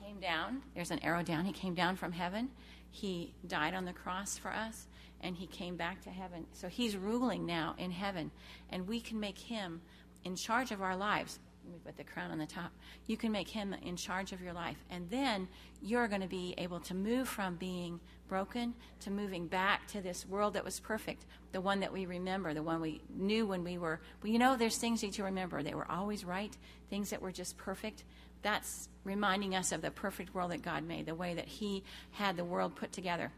[0.03, 1.45] came down, there's an arrow down.
[1.45, 2.51] He came down from heaven.
[2.91, 4.87] He died on the cross for us
[5.21, 6.47] and he came back to heaven.
[6.53, 8.31] So he's ruling now in heaven
[8.71, 9.81] and we can make him
[10.25, 11.39] in charge of our lives.
[11.71, 12.73] We put the crown on the top.
[13.07, 14.77] You can make him in charge of your life.
[14.91, 15.49] And then
[15.83, 20.27] you're going to be able to move from being broken to moving back to this
[20.27, 23.79] world that was perfect, the one that we remember, the one we knew when we
[23.79, 24.01] were.
[24.23, 25.63] Well, you know, there's things that you remember.
[25.63, 26.55] They were always right,
[26.91, 28.05] things that were just perfect.
[28.43, 32.37] That's reminding us of the perfect world that God made, the way that He had
[32.37, 33.31] the world put together.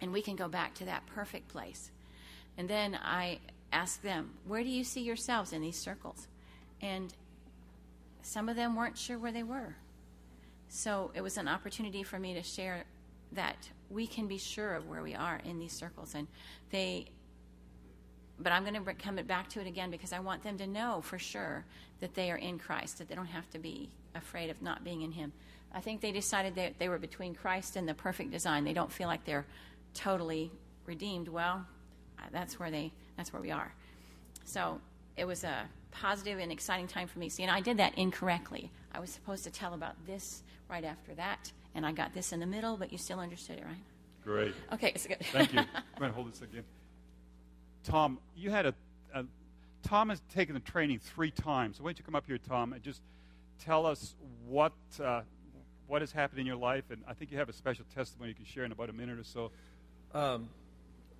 [0.00, 1.90] And we can go back to that perfect place.
[2.56, 3.38] And then I
[3.72, 6.26] asked them, Where do you see yourselves in these circles?
[6.80, 7.12] And
[8.22, 9.76] some of them weren't sure where they were.
[10.68, 12.84] So it was an opportunity for me to share
[13.32, 16.14] that we can be sure of where we are in these circles.
[16.14, 16.28] And
[16.70, 17.06] they,
[18.38, 21.00] but I'm going to come back to it again because I want them to know
[21.02, 21.64] for sure
[22.00, 25.02] that they are in Christ, that they don't have to be afraid of not being
[25.02, 25.32] in Him.
[25.72, 28.64] I think they decided that they were between Christ and the perfect design.
[28.64, 29.46] They don't feel like they're
[29.94, 30.50] totally
[30.86, 31.28] redeemed.
[31.28, 31.64] Well,
[32.32, 33.72] that's where they, that's where we are.
[34.44, 34.80] So
[35.16, 37.28] it was a positive and exciting time for me.
[37.28, 38.70] See, and I did that incorrectly.
[38.92, 42.40] I was supposed to tell about this right after that, and I got this in
[42.40, 43.84] the middle, but you still understood it, right?
[44.24, 44.54] Great.
[44.72, 45.18] Okay, it's good.
[45.32, 45.60] Thank you.
[45.60, 46.64] I'm going to hold this again.
[47.84, 48.74] Tom, you had a,
[49.14, 49.24] a.
[49.82, 51.78] Tom has taken the training three times.
[51.78, 53.00] So why don't you come up here, Tom, and just
[53.64, 54.14] tell us
[54.46, 54.72] what
[55.02, 55.22] uh,
[55.86, 56.84] what has happened in your life?
[56.90, 59.18] And I think you have a special testimony you can share in about a minute
[59.18, 59.50] or so.
[60.12, 60.50] Um,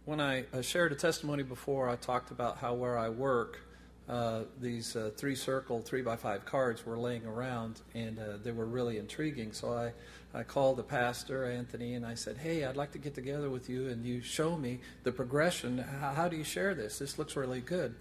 [0.04, 3.60] when I uh, shared a testimony before, I talked about how where I work,
[4.10, 8.50] uh, these uh, three circle, three by five cards were laying around, and uh, they
[8.50, 9.52] were really intriguing.
[9.52, 9.92] So I,
[10.36, 13.70] I called the pastor, Anthony, and I said, Hey, I'd like to get together with
[13.70, 15.78] you, and you show me the progression.
[15.78, 16.98] How, how do you share this?
[16.98, 17.94] This looks really good.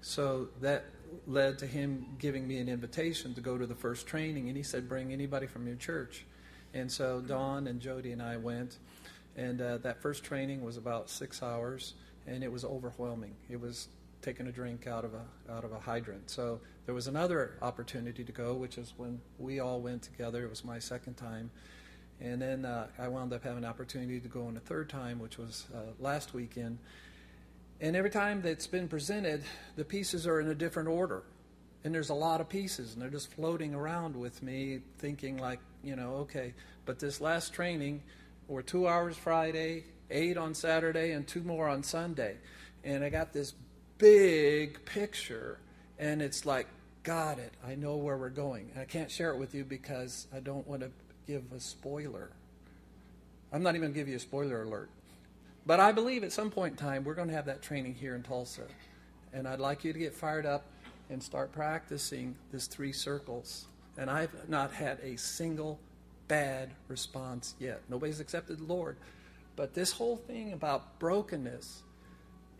[0.00, 0.86] So that
[1.28, 4.64] led to him giving me an invitation to go to the first training, and he
[4.64, 6.24] said, Bring anybody from your church.
[6.74, 8.78] And so Don and Jody and I went.
[9.36, 11.94] And uh, that first training was about six hours,
[12.26, 13.36] and it was overwhelming.
[13.48, 13.86] It was
[14.26, 16.28] taking a drink out of a out of a hydrant.
[16.28, 20.44] So there was another opportunity to go, which is when we all went together.
[20.44, 21.50] It was my second time,
[22.20, 25.20] and then uh, I wound up having an opportunity to go on a third time,
[25.20, 26.78] which was uh, last weekend.
[27.80, 29.44] And every time that's been presented,
[29.76, 31.22] the pieces are in a different order.
[31.84, 35.60] And there's a lot of pieces, and they're just floating around with me, thinking, like,
[35.84, 36.54] you know, okay.
[36.84, 38.02] But this last training,
[38.48, 42.38] were two hours Friday, eight on Saturday, and two more on Sunday.
[42.82, 43.54] And I got this
[43.98, 45.58] big picture,
[45.98, 46.66] and it's like,
[47.02, 47.52] got it.
[47.64, 48.70] I know where we're going.
[48.72, 50.90] And I can't share it with you because I don't want to
[51.26, 52.30] give a spoiler.
[53.52, 54.90] I'm not even going to give you a spoiler alert.
[55.64, 58.14] But I believe at some point in time we're going to have that training here
[58.14, 58.62] in Tulsa.
[59.32, 60.64] And I'd like you to get fired up
[61.10, 63.66] and start practicing this three circles.
[63.96, 65.78] And I've not had a single
[66.28, 67.82] bad response yet.
[67.88, 68.96] Nobody's accepted the Lord.
[69.54, 71.82] But this whole thing about brokenness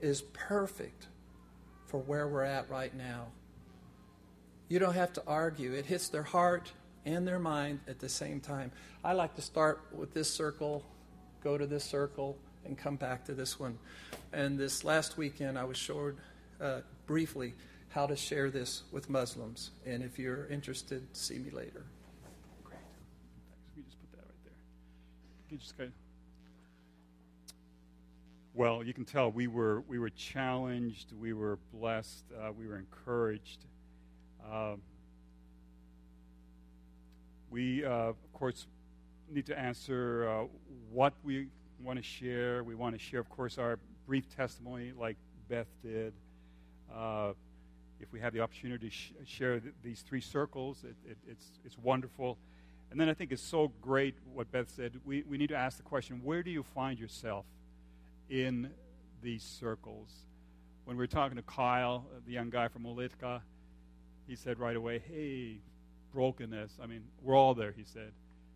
[0.00, 1.08] is perfect
[1.86, 3.28] for where we're at right now.
[4.68, 6.72] You don't have to argue, it hits their heart
[7.04, 8.72] and their mind at the same time.
[9.04, 10.84] I like to start with this circle,
[11.42, 13.78] go to this circle, and come back to this one.
[14.32, 16.16] And this last weekend, I was showed
[16.60, 17.54] uh, briefly
[17.90, 19.70] how to share this with Muslims.
[19.86, 21.84] And if you're interested, see me later.
[22.64, 22.80] Great.
[23.44, 23.76] Thanks.
[23.76, 24.52] You just put that right there.
[25.50, 26.05] You just kind of
[28.56, 32.78] well, you can tell we were we were challenged, we were blessed, uh, we were
[32.78, 33.66] encouraged.
[34.50, 34.76] Uh,
[37.50, 38.66] we, uh, of course,
[39.30, 40.44] need to answer uh,
[40.90, 41.48] what we
[41.82, 42.64] want to share.
[42.64, 45.16] We want to share, of course, our brief testimony, like
[45.48, 46.14] Beth did.
[46.94, 47.32] Uh,
[48.00, 51.46] if we have the opportunity to sh- share th- these three circles, it, it, it's
[51.66, 52.38] it's wonderful.
[52.90, 54.98] And then I think it's so great what Beth said.
[55.04, 57.44] We, we need to ask the question where do you find yourself?
[58.28, 58.70] In
[59.22, 60.10] these circles.
[60.84, 63.40] When we were talking to Kyle, uh, the young guy from Weleetka,
[64.26, 65.58] he said right away, Hey,
[66.12, 66.78] brokenness.
[66.82, 68.12] I mean, we're all there, he said.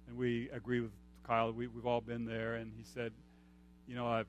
[0.09, 0.93] And we agree with
[1.25, 1.53] Kyle.
[1.53, 2.55] We, we've all been there.
[2.55, 3.13] And he said,
[3.87, 4.27] You know, I'm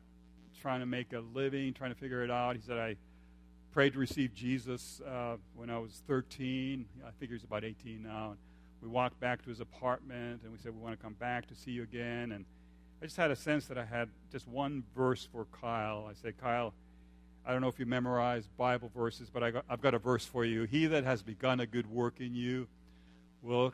[0.62, 2.56] trying to make a living, trying to figure it out.
[2.56, 2.96] He said, I
[3.72, 6.86] prayed to receive Jesus uh, when I was 13.
[7.06, 8.32] I think he's about 18 now.
[8.32, 8.38] And
[8.82, 11.56] we walked back to his apartment and we said, We want to come back to
[11.56, 12.32] see you again.
[12.32, 12.46] And
[13.02, 16.08] I just had a sense that I had just one verse for Kyle.
[16.08, 16.72] I said, Kyle,
[17.44, 20.46] I don't know if you memorize Bible verses, but I I've got a verse for
[20.46, 20.64] you.
[20.64, 22.68] He that has begun a good work in you
[23.42, 23.74] will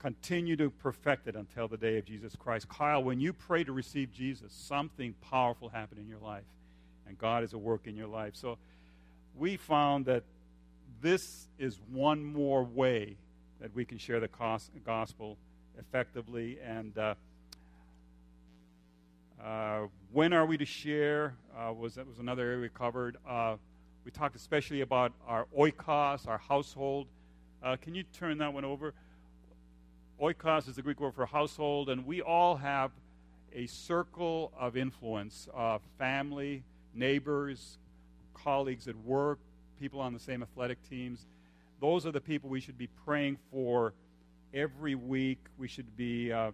[0.00, 2.68] continue to perfect it until the day of Jesus Christ.
[2.68, 6.44] Kyle, when you pray to receive Jesus, something powerful happened in your life,
[7.06, 8.34] and God is a work in your life.
[8.34, 8.58] So
[9.36, 10.24] we found that
[11.00, 13.16] this is one more way
[13.60, 14.28] that we can share the
[14.84, 15.38] gospel
[15.78, 16.98] effectively and.
[16.98, 17.14] Uh,
[19.42, 21.34] uh, when are we to share?
[21.56, 23.16] Uh, was that was another area we covered.
[23.28, 23.56] Uh,
[24.04, 27.06] we talked especially about our oikos, our household.
[27.62, 28.94] Uh, can you turn that one over?
[30.20, 32.90] Oikos is the Greek word for household, and we all have
[33.52, 35.48] a circle of influence:
[35.98, 36.62] family,
[36.94, 37.78] neighbors,
[38.34, 39.38] colleagues at work,
[39.78, 41.26] people on the same athletic teams.
[41.80, 43.92] Those are the people we should be praying for
[44.54, 45.38] every week.
[45.58, 46.52] We should be uh,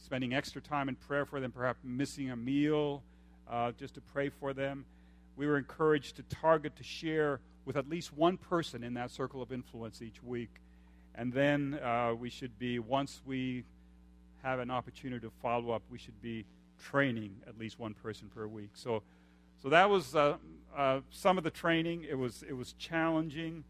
[0.00, 3.02] spending extra time in prayer for them, perhaps missing a meal
[3.50, 4.84] uh, just to pray for them.
[5.36, 9.42] We were encouraged to target to share with at least one person in that circle
[9.42, 10.50] of influence each week.
[11.14, 13.64] And then uh, we should be, once we
[14.42, 16.44] have an opportunity to follow up, we should be
[16.82, 18.70] training at least one person per week.
[18.74, 19.02] So,
[19.62, 20.36] so that was uh,
[20.76, 22.06] uh, some of the training.
[22.08, 23.64] It was, it was challenging,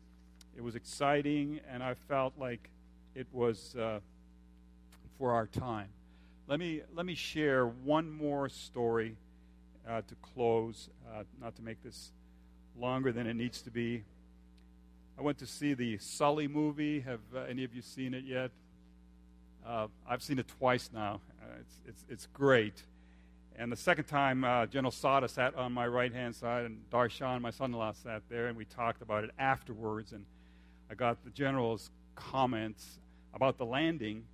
[0.57, 2.71] it was exciting, and I felt like
[3.15, 3.99] it was uh,
[5.19, 5.89] for our time.
[6.51, 9.15] Let me, let me share one more story
[9.89, 12.11] uh, to close, uh, not to make this
[12.77, 14.03] longer than it needs to be.
[15.17, 16.99] I went to see the Sully movie.
[17.03, 18.51] Have uh, any of you seen it yet?
[19.65, 21.21] Uh, I've seen it twice now.
[21.41, 22.83] Uh, it's, it's, it's great.
[23.57, 27.43] And the second time, uh, General Sada sat on my right hand side, and Darshan,
[27.43, 30.11] my son in law, sat there, and we talked about it afterwards.
[30.11, 30.25] And
[30.91, 32.99] I got the general's comments
[33.33, 34.25] about the landing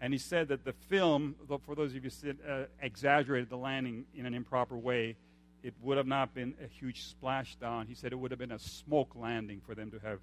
[0.00, 1.34] and he said that the film,
[1.66, 5.16] for those of you who uh, exaggerated the landing in an improper way,
[5.62, 7.86] it would have not been a huge splashdown.
[7.86, 10.20] He said it would have been a smoke landing for them to have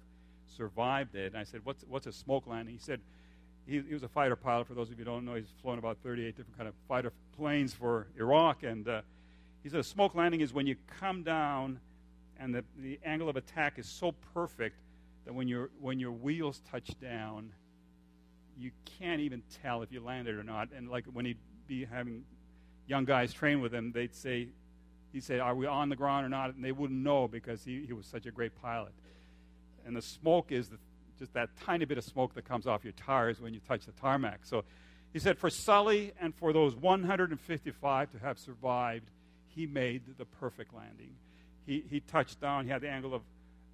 [0.56, 1.26] survived it.
[1.32, 2.74] And I said, what's, what's a smoke landing?
[2.74, 3.00] He said,
[3.66, 4.66] he, he was a fighter pilot.
[4.66, 7.12] For those of you who don't know, he's flown about 38 different kind of fighter
[7.36, 8.64] planes for Iraq.
[8.64, 9.02] And uh,
[9.62, 11.78] he said a smoke landing is when you come down
[12.40, 14.76] and the, the angle of attack is so perfect
[15.24, 17.52] that when, your when your wheels touch down–
[18.58, 20.68] you can't even tell if you landed or not.
[20.76, 22.24] And like when he'd be having
[22.86, 24.48] young guys train with him, they'd say,
[25.12, 26.54] he'd say, Are we on the ground or not?
[26.54, 28.92] And they wouldn't know because he, he was such a great pilot.
[29.86, 30.78] And the smoke is the,
[31.18, 33.92] just that tiny bit of smoke that comes off your tires when you touch the
[33.92, 34.40] tarmac.
[34.44, 34.64] So
[35.12, 39.08] he said, For Sully and for those 155 to have survived,
[39.46, 41.14] he made the perfect landing.
[41.66, 43.22] He, he touched down, he had the angle of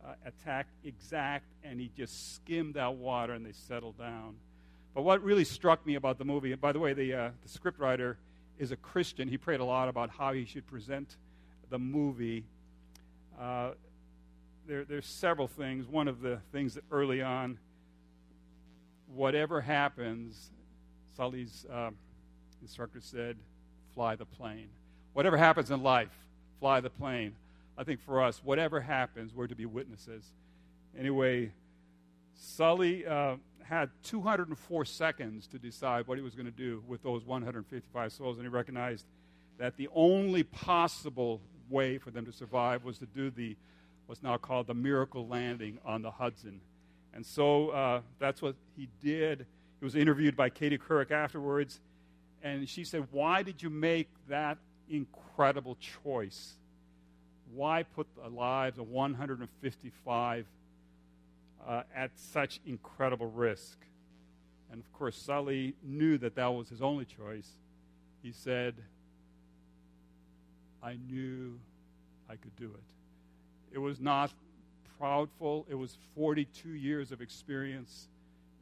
[0.05, 4.35] uh, attack exact, and he just skimmed that water and they settled down.
[4.95, 7.59] But what really struck me about the movie, and by the way, the, uh, the
[7.59, 8.17] scriptwriter
[8.59, 9.29] is a Christian.
[9.29, 11.17] He prayed a lot about how he should present
[11.69, 12.45] the movie.
[13.39, 13.71] Uh,
[14.69, 15.87] there, there's several things.
[15.89, 17.59] One of the things that early on,
[19.13, 20.51] whatever happens,
[21.17, 21.91] Sully's uh,
[22.63, 23.37] instructor said,
[23.95, 24.69] fly the plane.
[25.13, 26.13] whatever happens in life,
[26.61, 27.35] fly the plane.
[27.77, 30.25] I think for us, whatever happens, we're to be witnesses.
[30.97, 31.53] Anyway,
[32.35, 37.25] Sully uh, had 204 seconds to decide what he was going to do with those
[37.25, 39.07] 155 souls, and he recognized
[39.59, 43.57] that the only possible way for them to survive was to do the
[44.07, 46.61] what's now called the miracle landing on the Hudson.
[47.15, 49.47] And so uh, that's what he did.
[49.81, 51.81] He was interviewed by Katie Couric afterwards,
[52.43, 54.59] and she said, Why did you make that
[54.91, 56.55] incredible choice?
[57.55, 60.47] Why put the lives of 155
[61.67, 63.79] uh, at such incredible risk?
[64.71, 67.49] And of course, Sully knew that that was his only choice.
[68.23, 68.75] He said,
[70.83, 71.59] I knew
[72.29, 73.75] I could do it.
[73.75, 74.33] It was not
[75.01, 78.09] proudful, it was 42 years of experience.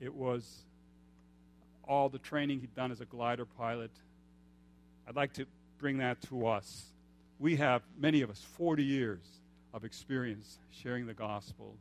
[0.01, 0.65] It was
[1.87, 3.91] all the training he'd done as a glider pilot.
[5.07, 5.47] I'd like to
[5.79, 6.87] bring that to us.
[7.39, 9.21] We have, many of us, 40 years
[9.75, 11.75] of experience sharing the gospel.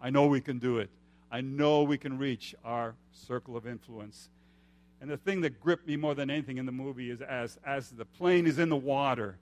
[0.00, 0.90] I know we can do it.
[1.30, 4.28] I know we can reach our circle of influence.
[5.00, 7.90] And the thing that gripped me more than anything in the movie is as, as
[7.90, 9.38] the plane is in the water,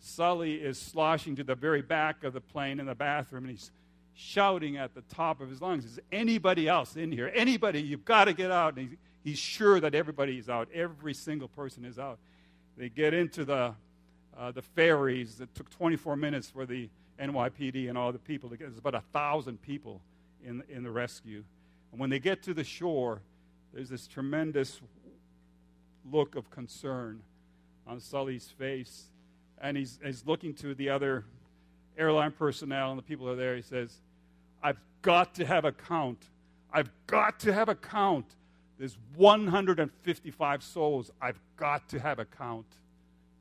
[0.00, 3.70] Sully is sloshing to the very back of the plane in the bathroom, and he's
[4.14, 7.30] shouting at the top of his lungs, Is anybody else in here?
[7.34, 8.76] Anybody, you've got to get out.
[8.76, 10.68] And he's he's sure that everybody is out.
[10.72, 12.18] Every single person is out.
[12.76, 13.74] They get into the,
[14.38, 15.40] uh, the ferries.
[15.40, 16.88] It took 24 minutes for the
[17.20, 18.50] NYPD and all the people.
[18.56, 20.00] There's about a thousand people
[20.44, 21.44] in, in the rescue.
[21.92, 23.20] And when they get to the shore,
[23.72, 24.80] there's this tremendous
[26.10, 27.20] look of concern
[27.86, 29.10] on Sully's face.
[29.60, 31.24] And he's, he's looking to the other
[31.98, 33.56] airline personnel and the people are there.
[33.56, 34.00] He says,
[34.62, 36.24] I've got to have a count.
[36.72, 38.26] I've got to have a count.
[38.78, 41.10] There's 155 souls.
[41.20, 42.66] I've got to have a count.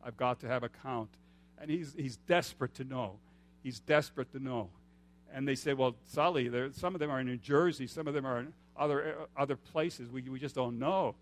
[0.03, 1.09] I've got to have a count.
[1.61, 3.19] And he's, he's desperate to know.
[3.63, 4.69] He's desperate to know.
[5.33, 8.25] And they say, Well, Sully, some of them are in New Jersey, some of them
[8.25, 10.09] are in other, other places.
[10.09, 11.15] We, we just don't know.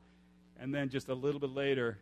[0.60, 1.98] And then just a little bit later,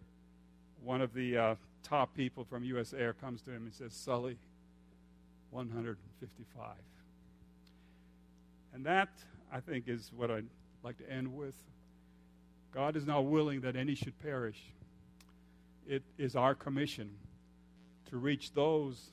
[0.84, 4.38] one of the uh, top people from US Air comes to him and says, Sully,
[5.52, 6.68] 155.
[8.74, 9.10] And that,
[9.52, 10.46] I think, is what I'd
[10.84, 11.56] like to end with.
[12.74, 14.62] God is not willing that any should perish.
[15.88, 17.10] It is our commission
[18.10, 19.12] to reach those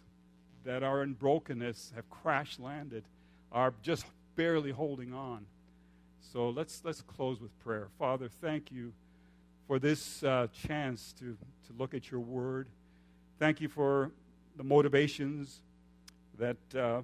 [0.64, 3.04] that are in brokenness, have crash landed,
[3.50, 4.06] are just
[4.36, 5.46] barely holding on.
[6.32, 7.88] So let's, let's close with prayer.
[7.98, 8.92] Father, thank you
[9.66, 11.36] for this uh, chance to,
[11.66, 12.68] to look at your word.
[13.38, 14.10] Thank you for
[14.56, 15.60] the motivations
[16.38, 17.02] that uh,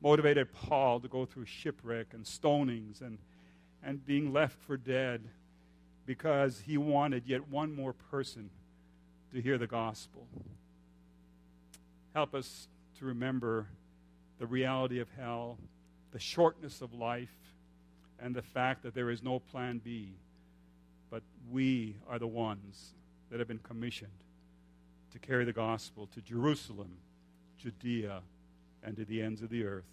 [0.00, 3.18] motivated Paul to go through shipwreck and stonings and,
[3.82, 5.22] and being left for dead
[6.06, 8.50] because he wanted yet one more person
[9.32, 10.26] to hear the gospel.
[12.18, 12.66] Help us
[12.98, 13.68] to remember
[14.40, 15.56] the reality of hell,
[16.10, 17.36] the shortness of life,
[18.18, 20.16] and the fact that there is no plan B.
[21.10, 22.94] But we are the ones
[23.30, 24.10] that have been commissioned
[25.12, 26.90] to carry the gospel to Jerusalem,
[27.56, 28.22] Judea,
[28.82, 29.86] and to the ends of the earth.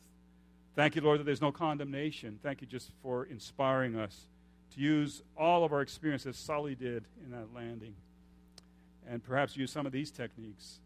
[0.75, 2.39] Thank you, Lord, that there's no condemnation.
[2.41, 4.21] Thank you just for inspiring us
[4.73, 7.93] to use all of our experience as Sully did in that landing,
[9.07, 10.79] and perhaps use some of these techniques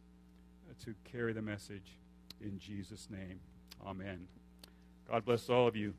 [0.85, 1.97] to carry the message
[2.41, 3.39] in Jesus' name.
[3.85, 4.27] Amen.
[5.09, 5.93] God bless all of you.